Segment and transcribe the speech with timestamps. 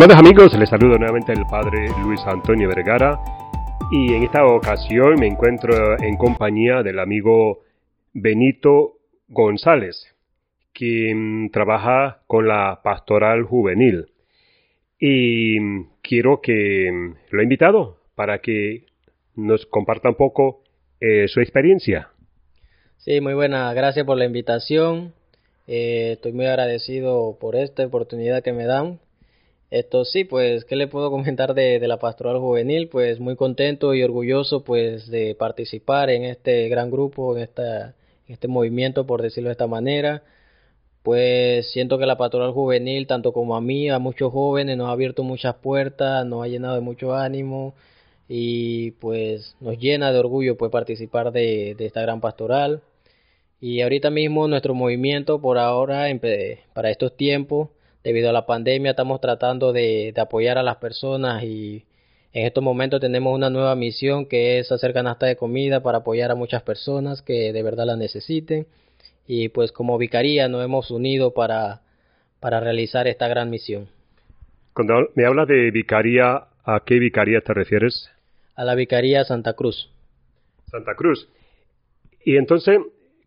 [0.00, 3.18] Amigos, les saludo nuevamente el Padre Luis Antonio Vergara
[3.90, 7.64] y en esta ocasión me encuentro en compañía del amigo
[8.14, 10.14] Benito González,
[10.72, 14.06] quien trabaja con la pastoral juvenil.
[14.98, 18.86] Y quiero que lo he invitado para que
[19.34, 20.62] nos comparta un poco
[21.00, 22.08] eh, su experiencia.
[22.98, 25.12] Sí, muy buena, gracias por la invitación.
[25.66, 29.00] Eh, estoy muy agradecido por esta oportunidad que me dan
[29.70, 32.88] esto sí, pues, ¿qué le puedo comentar de, la pastoral juvenil?
[32.88, 37.94] Pues muy contento y orgulloso pues de participar en este gran grupo, en, esta,
[38.28, 40.22] este movimiento, por decirlo de esta manera.
[41.02, 44.92] Pues siento que la pastoral juvenil, tanto como a mí, a muchos jóvenes, nos ha
[44.92, 47.74] abierto muchas puertas, nos ha llenado de mucho ánimo
[48.28, 52.82] y pues nos llena de orgullo pues participar de, de esta gran pastoral.
[53.60, 56.06] Y ahorita mismo nuestro movimiento por ahora,
[56.74, 57.70] para estos tiempos,
[58.04, 61.84] debido a la pandemia estamos tratando de, apoyar a las personas y
[62.32, 66.30] en estos momentos tenemos una nueva misión que es hacer canasta de comida para apoyar
[66.30, 68.66] a muchas personas que de verdad la necesiten
[69.26, 71.82] y pues como vicaría nos hemos unido para,
[72.40, 73.88] para realizar esta gran misión.
[74.72, 78.10] Cuando me habla de vicaría, ¿a qué vicaría te refieres?
[78.54, 79.90] A la vicaría Santa Cruz.
[80.70, 81.28] Santa Cruz.
[82.24, 82.78] Y entonces,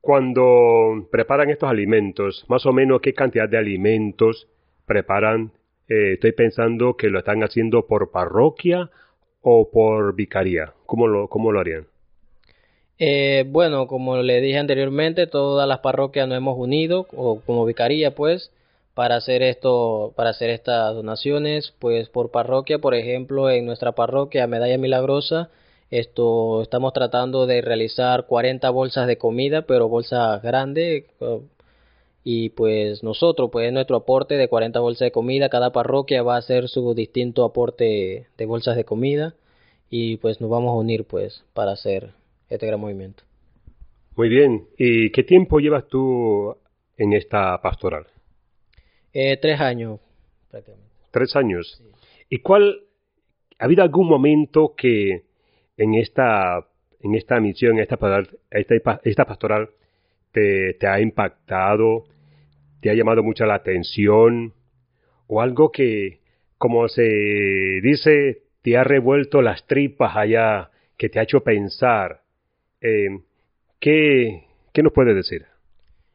[0.00, 4.48] cuando preparan estos alimentos, más o menos qué cantidad de alimentos
[4.86, 5.52] preparan,
[5.88, 8.90] eh, estoy pensando que lo están haciendo por parroquia
[9.42, 10.72] o por vicaría.
[10.86, 11.86] ¿Cómo lo, cómo lo harían?
[12.98, 18.14] Eh, bueno, como le dije anteriormente, todas las parroquias nos hemos unido, o como vicaría,
[18.14, 18.50] pues,
[18.94, 24.46] para hacer esto, para hacer estas donaciones, pues por parroquia, por ejemplo, en nuestra parroquia
[24.46, 25.50] Medalla Milagrosa,
[25.90, 31.04] esto estamos tratando de realizar 40 bolsas de comida, pero bolsas grandes,
[32.28, 36.38] y pues nosotros, pues nuestro aporte de 40 bolsas de comida, cada parroquia va a
[36.38, 39.36] hacer su distinto aporte de bolsas de comida
[39.90, 42.14] y pues nos vamos a unir pues para hacer
[42.50, 43.22] este gran movimiento.
[44.16, 46.56] Muy bien, ¿y qué tiempo llevas tú
[46.96, 48.08] en esta pastoral?
[49.12, 50.00] Eh, tres años
[50.50, 50.90] prácticamente.
[51.12, 51.80] Tres años.
[52.28, 52.86] ¿Y cuál,
[53.56, 55.22] ha habido algún momento que
[55.76, 56.66] en esta,
[56.98, 57.96] en esta misión, esta,
[58.50, 59.70] esta, esta pastoral,
[60.32, 62.06] te, te ha impactado?
[62.88, 64.54] Ha llamado mucho la atención
[65.26, 66.20] o algo que,
[66.58, 67.02] como se
[67.82, 72.20] dice, te ha revuelto las tripas allá, que te ha hecho pensar.
[72.80, 73.08] Eh,
[73.80, 75.46] ¿qué, ¿Qué nos puede decir?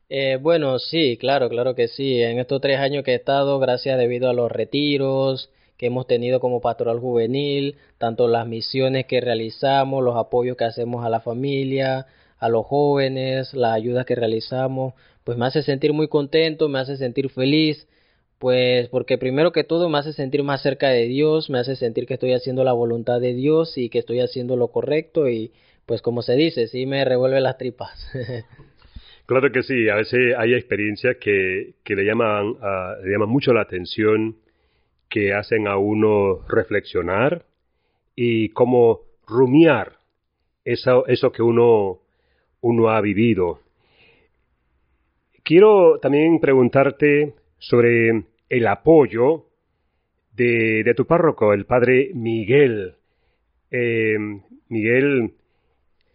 [0.10, 2.22] Eh, bueno, sí, claro, claro que sí.
[2.22, 5.50] En estos tres años que he estado, gracias debido a los retiros
[5.82, 11.04] que hemos tenido como pastoral juvenil, tanto las misiones que realizamos, los apoyos que hacemos
[11.04, 12.06] a la familia,
[12.42, 16.98] a los jóvenes, las ayudas que realizamos, pues me hace sentir muy contento, me hace
[16.98, 17.88] sentir feliz,
[18.40, 22.08] pues porque primero que todo me hace sentir más cerca de Dios, me hace sentir
[22.08, 25.52] que estoy haciendo la voluntad de Dios y que estoy haciendo lo correcto y
[25.86, 28.10] pues como se dice, sí me revuelve las tripas.
[29.28, 32.56] claro que sí, a veces hay experiencias que, que le, llaman,
[33.04, 34.38] le llaman mucho la atención,
[35.10, 37.46] que hacen a uno reflexionar
[38.16, 40.02] y como rumiar
[40.66, 42.01] eso, eso que uno,
[42.62, 43.60] uno ha vivido.
[45.44, 49.46] Quiero también preguntarte sobre el apoyo
[50.34, 52.96] de, tu párroco, el padre Miguel.
[53.72, 54.18] Eh,
[54.70, 55.34] Miguel,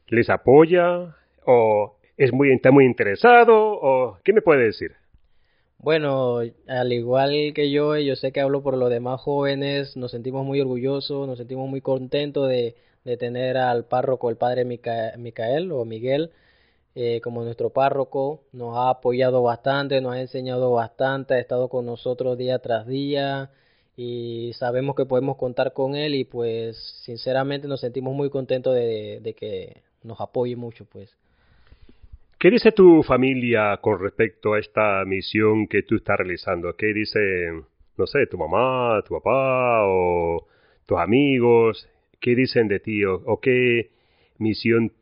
[0.09, 1.15] ¿les apoya
[1.45, 4.93] o es muy, está muy interesado o qué me puede decir?
[5.79, 10.45] Bueno, al igual que yo, yo sé que hablo por los demás jóvenes, nos sentimos
[10.45, 12.75] muy orgullosos, nos sentimos muy contentos de,
[13.07, 16.33] de tener al párroco, el padre Micael o Miguel,
[16.97, 21.87] eh, como nuestro párroco, nos ha apoyado bastante, nos ha enseñado bastante, ha estado con
[21.87, 23.51] nosotros día tras día
[23.97, 29.21] y sabemos que podemos contar con él y pues sinceramente nos sentimos muy contentos de,
[29.23, 31.17] de que nos apoye mucho pues.
[32.41, 36.75] ¿Qué dice tu familia con respecto a esta misión que tú estás realizando?
[36.75, 37.21] ¿Qué dice,
[37.97, 40.45] no sé, tu mamá, tu papá o
[40.87, 41.89] tus amigos?
[42.21, 43.91] ¿Qué dicen de ti o, o qué
[44.39, 44.93] misión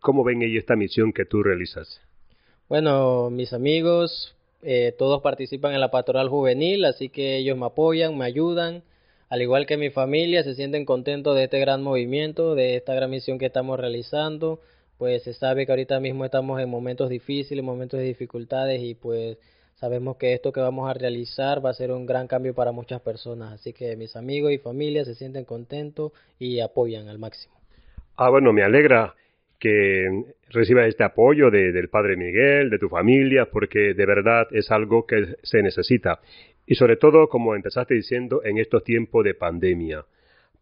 [0.00, 2.00] cómo ven ellos esta misión que tú realizas?
[2.68, 8.16] Bueno, mis amigos, eh, todos participan en la pastoral juvenil, así que ellos me apoyan,
[8.16, 8.82] me ayudan,
[9.28, 13.10] al igual que mi familia, se sienten contentos de este gran movimiento, de esta gran
[13.10, 14.60] misión que estamos realizando,
[14.96, 19.38] pues se sabe que ahorita mismo estamos en momentos difíciles, momentos de dificultades y pues
[19.78, 23.00] sabemos que esto que vamos a realizar va a ser un gran cambio para muchas
[23.00, 27.54] personas, así que mis amigos y familia se sienten contentos y apoyan al máximo.
[28.16, 29.14] Ah, bueno, me alegra
[29.60, 34.70] que recibas este apoyo de, del Padre Miguel, de tu familia, porque de verdad es
[34.70, 36.20] algo que se necesita.
[36.66, 40.04] Y sobre todo, como empezaste diciendo, en estos tiempos de pandemia,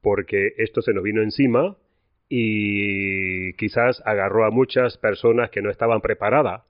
[0.02, 1.76] porque esto se nos vino encima
[2.28, 6.62] y quizás agarró a muchas personas que no estaban preparadas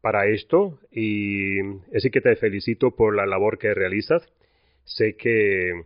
[0.00, 1.60] para esto y
[1.94, 4.28] así que te felicito por la labor que realizas.
[4.84, 5.84] Sé que,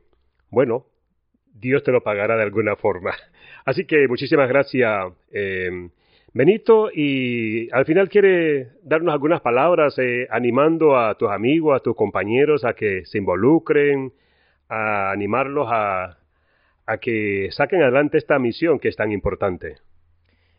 [0.50, 0.86] bueno,
[1.54, 3.12] Dios te lo pagará de alguna forma.
[3.64, 5.88] Así que muchísimas gracias, eh,
[6.32, 6.90] Benito.
[6.92, 12.64] Y al final quiere darnos algunas palabras eh, animando a tus amigos, a tus compañeros
[12.64, 14.12] a que se involucren,
[14.68, 16.18] a animarlos a,
[16.86, 19.76] a que saquen adelante esta misión que es tan importante.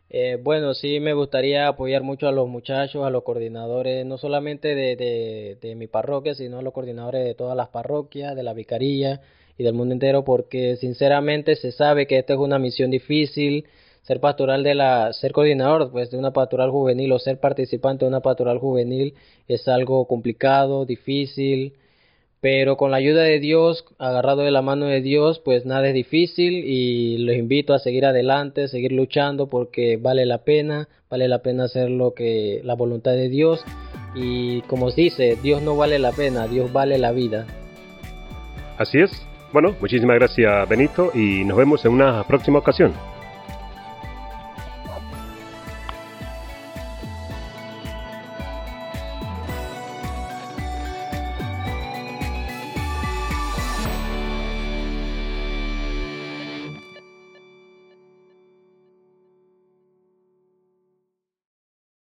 [0.08, 4.74] Eh, bueno, sí me gustaría apoyar mucho a los muchachos, a los coordinadores, no solamente
[4.74, 9.20] de, de, mi parroquia, sino a los coordinadores de todas las parroquias, de la vicaría
[9.58, 13.66] y del mundo entero, porque sinceramente se sabe que esta es una misión difícil,
[14.02, 18.08] ser pastoral de la, ser coordinador pues de una pastoral juvenil o ser participante de
[18.08, 19.14] una pastoral juvenil
[19.48, 21.74] es algo complicado, difícil,
[22.40, 25.94] pero con la ayuda de Dios, agarrado de la mano de Dios, pues nada es
[25.94, 31.42] difícil y los invito a seguir adelante, seguir luchando porque vale la pena, vale la
[31.42, 33.64] pena hacer lo que la voluntad de Dios
[34.14, 37.46] y como se dice, Dios no vale la pena, Dios vale la vida.
[38.78, 39.10] Así es.
[39.52, 42.92] Bueno, muchísimas gracias Benito y nos vemos en una próxima ocasión.